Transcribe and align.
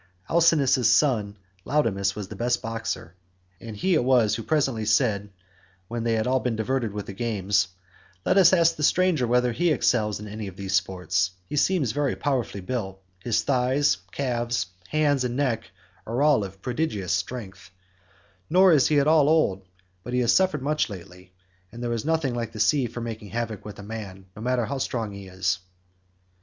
Alcinous's 0.31 0.89
son 0.91 1.37
Laodamas 1.63 2.15
was 2.15 2.27
the 2.27 2.35
best 2.35 2.59
boxer, 2.59 3.13
and 3.59 3.77
he 3.77 3.93
it 3.93 4.03
was 4.03 4.33
who 4.33 4.41
presently 4.41 4.83
said, 4.83 5.29
when 5.89 6.03
they 6.03 6.13
had 6.13 6.25
all 6.25 6.39
been 6.39 6.55
diverted 6.55 6.91
with 6.91 7.05
the 7.05 7.13
games, 7.13 7.67
"Let 8.25 8.35
us 8.35 8.51
ask 8.51 8.75
the 8.75 8.81
stranger 8.81 9.27
whether 9.27 9.51
he 9.51 9.69
excels 9.71 10.19
in 10.19 10.27
any 10.27 10.47
of 10.47 10.55
these 10.55 10.73
sports; 10.73 11.29
he 11.47 11.55
seems 11.55 11.91
very 11.91 12.15
powerfully 12.15 12.61
built; 12.61 12.99
his 13.23 13.43
thighs, 13.43 13.97
calves, 14.11 14.65
hands, 14.87 15.23
and 15.23 15.35
neck 15.35 15.69
are 16.07 16.23
of 16.23 16.63
prodigious 16.63 17.11
strength, 17.13 17.69
nor 18.49 18.71
is 18.73 18.87
he 18.87 18.99
at 18.99 19.05
all 19.07 19.29
old, 19.29 19.61
but 20.03 20.13
he 20.13 20.21
has 20.21 20.33
suffered 20.35 20.63
much 20.63 20.89
lately, 20.89 21.31
and 21.71 21.83
there 21.83 21.93
is 21.93 22.05
nothing 22.05 22.33
like 22.33 22.53
the 22.53 22.59
sea 22.59 22.87
for 22.87 23.01
making 23.01 23.29
havoc 23.29 23.63
with 23.63 23.77
a 23.77 23.83
man, 23.83 24.25
no 24.35 24.41
matter 24.41 24.65
how 24.65 24.79
strong 24.79 25.11
he 25.11 25.27
is." 25.27 25.59